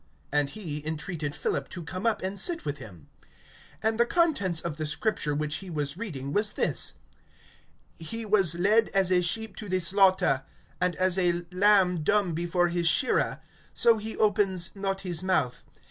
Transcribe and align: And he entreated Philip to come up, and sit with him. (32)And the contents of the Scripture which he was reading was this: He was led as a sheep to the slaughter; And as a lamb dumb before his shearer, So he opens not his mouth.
And 0.31 0.49
he 0.49 0.83
entreated 0.83 1.35
Philip 1.35 1.69
to 1.69 1.83
come 1.83 2.07
up, 2.07 2.23
and 2.23 2.39
sit 2.39 2.65
with 2.65 2.79
him. 2.79 3.07
(32)And 3.83 3.97
the 3.99 4.05
contents 4.07 4.59
of 4.59 4.77
the 4.77 4.87
Scripture 4.87 5.35
which 5.35 5.57
he 5.57 5.69
was 5.69 5.95
reading 5.95 6.33
was 6.33 6.53
this: 6.53 6.95
He 7.99 8.25
was 8.25 8.55
led 8.55 8.89
as 8.95 9.11
a 9.11 9.21
sheep 9.21 9.55
to 9.57 9.69
the 9.69 9.79
slaughter; 9.79 10.41
And 10.81 10.95
as 10.95 11.19
a 11.19 11.45
lamb 11.51 12.01
dumb 12.01 12.33
before 12.33 12.69
his 12.69 12.87
shearer, 12.87 13.41
So 13.75 13.99
he 13.99 14.17
opens 14.17 14.75
not 14.75 15.01
his 15.01 15.21
mouth. 15.21 15.63